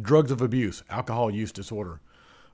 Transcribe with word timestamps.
Drugs 0.00 0.30
of 0.30 0.40
abuse, 0.42 0.82
alcohol 0.90 1.30
use 1.30 1.52
disorder. 1.52 2.00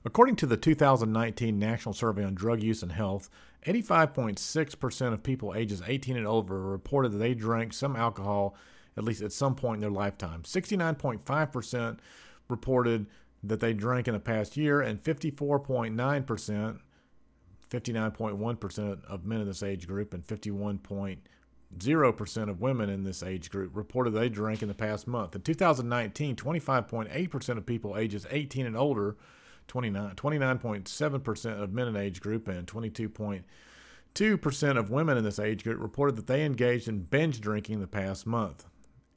According 0.03 0.35
to 0.37 0.45
the 0.45 0.57
2019 0.57 1.57
National 1.57 1.93
Survey 1.93 2.23
on 2.23 2.35
Drug 2.35 2.61
Use 2.61 2.83
and 2.83 2.91
Health, 2.91 3.29
85.6% 3.65 5.13
of 5.13 5.23
people 5.23 5.53
ages 5.55 5.81
18 5.85 6.17
and 6.17 6.27
over 6.27 6.61
reported 6.61 7.11
that 7.11 7.17
they 7.17 7.33
drank 7.33 7.73
some 7.73 7.95
alcohol 7.95 8.55
at 8.97 9.03
least 9.03 9.21
at 9.21 9.31
some 9.31 9.55
point 9.55 9.77
in 9.77 9.81
their 9.81 9.89
lifetime. 9.91 10.43
69.5% 10.43 11.97
reported 12.47 13.07
that 13.43 13.59
they 13.59 13.73
drank 13.73 14.07
in 14.07 14.13
the 14.13 14.19
past 14.19 14.57
year, 14.57 14.81
and 14.81 15.03
54.9%, 15.03 16.79
59.1% 17.69 19.05
of 19.05 19.25
men 19.25 19.41
in 19.41 19.47
this 19.47 19.63
age 19.63 19.87
group, 19.87 20.13
and 20.13 20.25
51. 20.25 20.79
0% 21.79 22.49
of 22.49 22.61
women 22.61 22.89
in 22.89 23.03
this 23.03 23.23
age 23.23 23.49
group 23.49 23.75
reported 23.75 24.11
they 24.11 24.29
drank 24.29 24.61
in 24.61 24.67
the 24.67 24.73
past 24.73 25.07
month. 25.07 25.35
In 25.35 25.41
2019, 25.41 26.35
25.8% 26.35 27.57
of 27.57 27.65
people 27.65 27.97
ages 27.97 28.27
18 28.29 28.65
and 28.65 28.77
older, 28.77 29.15
29, 29.67 30.15
29.7% 30.15 31.61
of 31.61 31.73
men 31.73 31.87
in 31.87 31.95
age 31.95 32.21
group, 32.21 32.47
and 32.47 32.67
22.2% 32.67 34.77
of 34.77 34.91
women 34.91 35.17
in 35.17 35.23
this 35.23 35.39
age 35.39 35.63
group 35.63 35.81
reported 35.81 36.15
that 36.15 36.27
they 36.27 36.45
engaged 36.45 36.87
in 36.87 36.99
binge 36.99 37.41
drinking 37.41 37.79
the 37.79 37.87
past 37.87 38.27
month. 38.27 38.65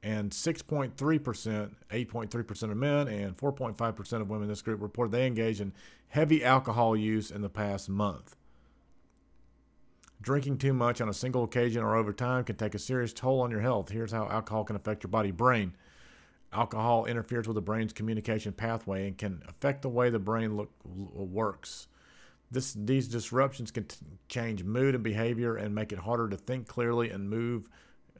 And 0.02 0.30
6.3%, 0.30 0.94
8.3% 0.94 2.70
of 2.70 2.76
men, 2.76 3.08
and 3.08 3.36
4.5% 3.36 4.20
of 4.20 4.30
women 4.30 4.44
in 4.44 4.48
this 4.48 4.62
group 4.62 4.80
reported 4.80 5.10
they 5.10 5.26
engaged 5.26 5.60
in 5.60 5.72
heavy 6.08 6.44
alcohol 6.44 6.96
use 6.96 7.30
in 7.30 7.42
the 7.42 7.50
past 7.50 7.88
month. 7.88 8.36
Drinking 10.20 10.58
too 10.58 10.72
much 10.72 11.00
on 11.00 11.08
a 11.08 11.14
single 11.14 11.44
occasion 11.44 11.82
or 11.82 11.96
over 11.96 12.12
time 12.12 12.44
can 12.44 12.56
take 12.56 12.74
a 12.74 12.78
serious 12.78 13.12
toll 13.12 13.40
on 13.40 13.50
your 13.50 13.60
health. 13.60 13.88
Here's 13.88 14.12
how 14.12 14.28
alcohol 14.28 14.64
can 14.64 14.76
affect 14.76 15.04
your 15.04 15.10
body 15.10 15.30
brain. 15.30 15.76
Alcohol 16.52 17.04
interferes 17.04 17.46
with 17.46 17.54
the 17.54 17.62
brain's 17.62 17.92
communication 17.92 18.52
pathway 18.52 19.06
and 19.06 19.16
can 19.16 19.42
affect 19.46 19.82
the 19.82 19.88
way 19.88 20.10
the 20.10 20.18
brain 20.18 20.56
look, 20.56 20.70
works. 20.84 21.86
This, 22.50 22.72
these 22.72 23.06
disruptions 23.06 23.70
can 23.70 23.84
t- 23.84 23.96
change 24.28 24.64
mood 24.64 24.94
and 24.94 25.04
behavior 25.04 25.56
and 25.56 25.74
make 25.74 25.92
it 25.92 25.98
harder 25.98 26.28
to 26.30 26.36
think 26.36 26.66
clearly 26.66 27.10
and 27.10 27.28
move 27.28 27.68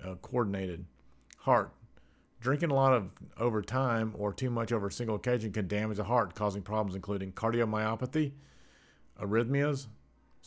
uh, 0.05 0.15
coordinated. 0.17 0.85
Heart. 1.39 1.73
Drinking 2.41 2.71
a 2.71 2.75
lot 2.75 2.93
of 2.93 3.11
over 3.39 3.63
time 3.63 4.15
or 4.17 4.33
too 4.33 4.51
much 4.51 4.71
over 4.71 4.89
a 4.89 4.93
single 4.93 5.17
occasion 5.17 5.51
can 5.51 5.67
damage 5.67 5.97
the 5.97 6.05
heart, 6.05 6.35
causing 6.35 6.63
problems 6.63 6.95
including 6.95 7.33
cardiomyopathy, 7.33 8.33
arrhythmias, 9.21 9.89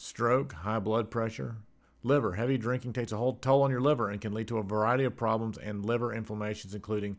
stroke, 0.02 0.54
high 0.54 0.80
blood 0.80 1.12
pressure, 1.12 1.58
liver. 2.04 2.34
Heavy 2.34 2.58
drinking 2.58 2.94
takes 2.94 3.12
a 3.12 3.18
whole 3.18 3.36
toll 3.36 3.62
on 3.62 3.70
your 3.70 3.82
liver 3.82 4.10
and 4.10 4.20
can 4.20 4.34
lead 4.34 4.48
to 4.48 4.58
a 4.58 4.64
variety 4.64 5.04
of 5.04 5.16
problems 5.16 5.58
and 5.60 5.86
liver 5.86 6.14
inflammations, 6.14 6.74
including 6.74 7.18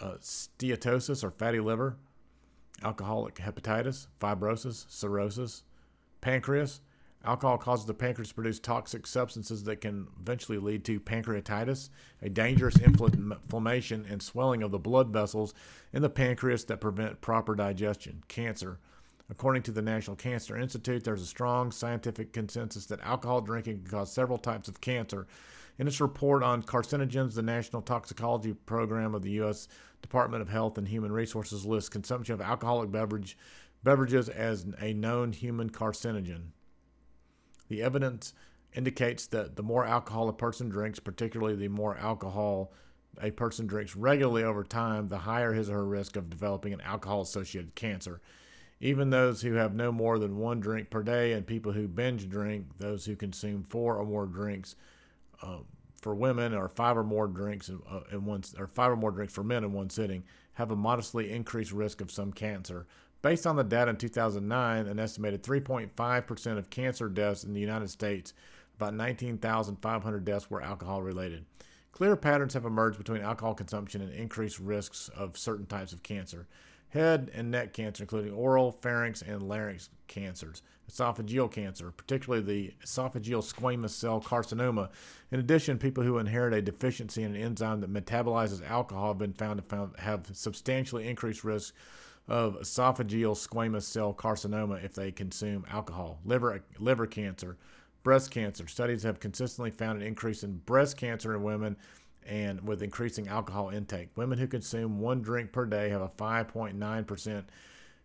uh, 0.00 0.14
steatosis 0.20 1.24
or 1.24 1.32
fatty 1.32 1.58
liver, 1.58 1.96
alcoholic 2.84 3.36
hepatitis, 3.36 4.06
fibrosis, 4.20 4.88
cirrhosis, 4.88 5.64
pancreas. 6.20 6.80
Alcohol 7.24 7.56
causes 7.56 7.86
the 7.86 7.94
pancreas 7.94 8.28
to 8.28 8.34
produce 8.34 8.60
toxic 8.60 9.06
substances 9.06 9.64
that 9.64 9.80
can 9.80 10.06
eventually 10.20 10.58
lead 10.58 10.84
to 10.84 11.00
pancreatitis, 11.00 11.88
a 12.22 12.28
dangerous 12.28 12.78
inflammation 12.78 14.06
and 14.08 14.22
swelling 14.22 14.62
of 14.62 14.70
the 14.70 14.78
blood 14.78 15.08
vessels 15.08 15.54
in 15.92 16.02
the 16.02 16.10
pancreas 16.10 16.64
that 16.66 16.82
prevent 16.82 17.22
proper 17.22 17.54
digestion, 17.54 18.22
cancer, 18.28 18.78
According 19.30 19.62
to 19.62 19.72
the 19.72 19.80
National 19.80 20.16
Cancer 20.16 20.56
Institute, 20.56 21.02
there's 21.02 21.22
a 21.22 21.26
strong 21.26 21.72
scientific 21.72 22.32
consensus 22.32 22.84
that 22.86 23.00
alcohol 23.00 23.40
drinking 23.40 23.78
can 23.78 23.90
cause 23.90 24.12
several 24.12 24.36
types 24.36 24.68
of 24.68 24.82
cancer. 24.82 25.26
In 25.78 25.88
its 25.88 26.00
report 26.00 26.42
on 26.42 26.62
carcinogens, 26.62 27.34
the 27.34 27.42
National 27.42 27.80
Toxicology 27.80 28.52
Program 28.52 29.14
of 29.14 29.22
the 29.22 29.30
U.S. 29.32 29.68
Department 30.02 30.42
of 30.42 30.50
Health 30.50 30.76
and 30.76 30.86
Human 30.86 31.10
Resources 31.10 31.64
lists 31.64 31.88
consumption 31.88 32.34
of 32.34 32.42
alcoholic 32.42 32.92
beverage, 32.92 33.38
beverages 33.82 34.28
as 34.28 34.66
a 34.80 34.92
known 34.92 35.32
human 35.32 35.70
carcinogen. 35.70 36.48
The 37.68 37.82
evidence 37.82 38.34
indicates 38.74 39.26
that 39.28 39.56
the 39.56 39.62
more 39.62 39.86
alcohol 39.86 40.28
a 40.28 40.34
person 40.34 40.68
drinks, 40.68 41.00
particularly 41.00 41.56
the 41.56 41.68
more 41.68 41.96
alcohol 41.96 42.72
a 43.22 43.30
person 43.30 43.66
drinks 43.66 43.96
regularly 43.96 44.44
over 44.44 44.64
time, 44.64 45.08
the 45.08 45.18
higher 45.18 45.54
his 45.54 45.70
or 45.70 45.74
her 45.74 45.86
risk 45.86 46.16
of 46.16 46.28
developing 46.28 46.74
an 46.74 46.82
alcohol 46.82 47.22
associated 47.22 47.74
cancer 47.74 48.20
even 48.84 49.08
those 49.08 49.40
who 49.40 49.54
have 49.54 49.74
no 49.74 49.90
more 49.90 50.18
than 50.18 50.36
one 50.36 50.60
drink 50.60 50.90
per 50.90 51.02
day, 51.02 51.32
and 51.32 51.46
people 51.46 51.72
who 51.72 51.88
binge 51.88 52.28
drink, 52.28 52.66
those 52.76 53.06
who 53.06 53.16
consume 53.16 53.64
four 53.64 53.96
or 53.96 54.04
more 54.04 54.26
drinks 54.26 54.76
uh, 55.40 55.60
for 56.02 56.14
women, 56.14 56.52
or 56.52 56.68
five 56.68 56.98
or 56.98 57.02
more 57.02 57.26
drinks 57.26 57.70
in, 57.70 57.80
uh, 57.90 58.00
in 58.12 58.26
one, 58.26 58.44
or 58.58 58.66
five 58.66 58.92
or 58.92 58.96
more 58.96 59.10
drinks 59.10 59.32
for 59.32 59.42
men 59.42 59.64
in 59.64 59.72
one 59.72 59.88
sitting, 59.88 60.22
have 60.52 60.70
a 60.70 60.76
modestly 60.76 61.32
increased 61.32 61.72
risk 61.72 62.02
of 62.02 62.10
some 62.10 62.30
cancer. 62.30 62.86
Based 63.22 63.46
on 63.46 63.56
the 63.56 63.64
data 63.64 63.88
in 63.88 63.96
2009, 63.96 64.86
an 64.86 64.98
estimated 64.98 65.42
3.5% 65.42 66.58
of 66.58 66.68
cancer 66.68 67.08
deaths 67.08 67.42
in 67.42 67.54
the 67.54 67.60
United 67.60 67.88
States, 67.88 68.34
about 68.76 68.92
19,500 68.92 70.24
deaths 70.26 70.50
were 70.50 70.60
alcohol 70.62 71.00
related. 71.00 71.46
Clear 71.92 72.16
patterns 72.16 72.52
have 72.52 72.66
emerged 72.66 72.98
between 72.98 73.22
alcohol 73.22 73.54
consumption 73.54 74.02
and 74.02 74.12
increased 74.12 74.58
risks 74.58 75.08
of 75.16 75.38
certain 75.38 75.64
types 75.64 75.94
of 75.94 76.02
cancer 76.02 76.46
head 76.94 77.30
and 77.34 77.50
neck 77.50 77.72
cancer, 77.72 78.04
including 78.04 78.32
oral, 78.32 78.72
pharynx, 78.72 79.20
and 79.20 79.42
larynx 79.42 79.90
cancers, 80.06 80.62
esophageal 80.90 81.50
cancer, 81.50 81.90
particularly 81.90 82.42
the 82.44 82.74
esophageal 82.84 83.42
squamous 83.42 83.90
cell 83.90 84.20
carcinoma. 84.20 84.88
In 85.32 85.40
addition, 85.40 85.76
people 85.76 86.04
who 86.04 86.18
inherit 86.18 86.54
a 86.54 86.62
deficiency 86.62 87.24
in 87.24 87.34
an 87.34 87.42
enzyme 87.42 87.80
that 87.80 87.92
metabolizes 87.92 88.66
alcohol 88.68 89.08
have 89.08 89.18
been 89.18 89.32
found 89.32 89.68
to 89.68 89.90
have 89.98 90.26
substantially 90.32 91.08
increased 91.08 91.42
risk 91.42 91.74
of 92.28 92.54
esophageal 92.60 93.34
squamous 93.34 93.82
cell 93.82 94.14
carcinoma 94.14 94.82
if 94.82 94.94
they 94.94 95.10
consume 95.10 95.66
alcohol. 95.70 96.20
Liver, 96.24 96.62
liver 96.78 97.06
cancer, 97.06 97.56
breast 98.04 98.30
cancer. 98.30 98.68
Studies 98.68 99.02
have 99.02 99.18
consistently 99.18 99.72
found 99.72 100.00
an 100.00 100.06
increase 100.06 100.44
in 100.44 100.58
breast 100.58 100.96
cancer 100.96 101.34
in 101.34 101.42
women 101.42 101.76
and 102.26 102.66
with 102.66 102.82
increasing 102.82 103.28
alcohol 103.28 103.70
intake. 103.70 104.08
Women 104.16 104.38
who 104.38 104.46
consume 104.46 105.00
one 105.00 105.22
drink 105.22 105.52
per 105.52 105.66
day 105.66 105.88
have 105.90 106.02
a 106.02 106.08
5.9% 106.08 107.44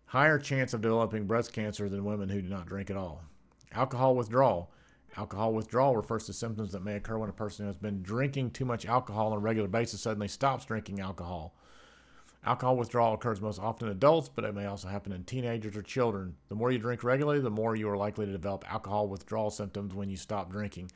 higher 0.06 0.40
chance 0.40 0.74
of 0.74 0.82
developing 0.82 1.26
breast 1.26 1.54
cancer 1.54 1.88
than 1.88 2.04
women 2.04 2.30
who 2.30 2.42
do 2.42 2.50
not 2.50 2.68
drink 2.68 2.90
at 2.90 2.98
all. 2.98 3.24
Alcohol 3.72 4.16
withdrawal. 4.16 4.72
Alcohol 5.18 5.54
withdrawal 5.54 5.96
refers 5.96 6.26
to 6.26 6.34
symptoms 6.34 6.72
that 6.72 6.84
may 6.84 6.96
occur 6.96 7.18
when 7.18 7.30
a 7.30 7.34
person 7.34 7.66
who 7.66 7.68
has 7.68 7.78
been 7.78 8.02
drinking 8.02 8.52
too 8.52 8.66
much 8.66 8.86
alcohol 8.86 9.32
on 9.32 9.38
a 9.38 9.40
regular 9.42 9.68
basis 9.68 10.02
suddenly 10.02 10.28
stops 10.28 10.66
drinking 10.66 11.00
alcohol. 11.00 11.54
Alcohol 12.46 12.78
withdrawal 12.78 13.16
occurs 13.16 13.42
most 13.42 13.60
often 13.60 13.88
in 13.88 13.92
adults, 13.92 14.30
but 14.30 14.46
it 14.46 14.56
may 14.56 14.66
also 14.66 14.88
happen 14.88 15.12
in 15.12 15.24
teenagers 15.26 15.76
or 15.76 15.82
children. 15.82 16.36
The 16.48 16.56
more 16.56 16.72
you 16.72 16.80
drink 16.80 17.04
regularly, 17.04 17.42
the 17.42 17.50
more 17.50 17.76
you 17.76 17.90
are 17.90 17.98
likely 17.98 18.26
to 18.26 18.32
develop 18.32 18.64
alcohol 18.72 19.08
withdrawal 19.08 19.52
symptoms 19.52 19.94
when 19.94 20.10
you 20.10 20.16
stop 20.16 20.50
drinking. 20.50 20.90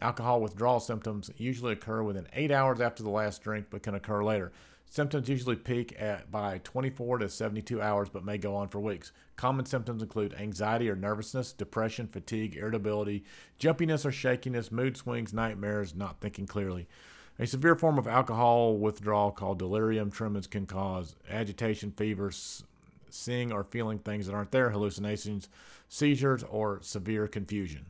Alcohol 0.00 0.40
withdrawal 0.40 0.80
symptoms 0.80 1.30
usually 1.36 1.72
occur 1.72 2.02
within 2.02 2.28
eight 2.32 2.52
hours 2.52 2.80
after 2.80 3.02
the 3.02 3.10
last 3.10 3.42
drink, 3.42 3.66
but 3.70 3.82
can 3.82 3.94
occur 3.94 4.22
later. 4.22 4.52
Symptoms 4.90 5.28
usually 5.28 5.56
peak 5.56 5.94
at 6.00 6.30
by 6.30 6.58
24 6.64 7.18
to 7.18 7.28
72 7.28 7.82
hours, 7.82 8.08
but 8.08 8.24
may 8.24 8.38
go 8.38 8.54
on 8.54 8.68
for 8.68 8.80
weeks. 8.80 9.12
Common 9.36 9.66
symptoms 9.66 10.02
include 10.02 10.34
anxiety 10.34 10.88
or 10.88 10.96
nervousness, 10.96 11.52
depression, 11.52 12.06
fatigue, 12.06 12.56
irritability, 12.56 13.24
jumpiness 13.58 14.06
or 14.06 14.12
shakiness, 14.12 14.72
mood 14.72 14.96
swings, 14.96 15.34
nightmares, 15.34 15.94
not 15.94 16.20
thinking 16.20 16.46
clearly. 16.46 16.88
A 17.38 17.46
severe 17.46 17.76
form 17.76 17.98
of 17.98 18.08
alcohol 18.08 18.78
withdrawal 18.78 19.30
called 19.30 19.58
delirium 19.58 20.10
tremens 20.10 20.46
can 20.46 20.64
cause 20.64 21.16
agitation, 21.28 21.92
fever, 21.92 22.32
seeing 23.10 23.52
or 23.52 23.64
feeling 23.64 23.98
things 23.98 24.26
that 24.26 24.34
aren't 24.34 24.52
there, 24.52 24.70
hallucinations, 24.70 25.48
seizures, 25.88 26.42
or 26.44 26.80
severe 26.82 27.28
confusion. 27.28 27.86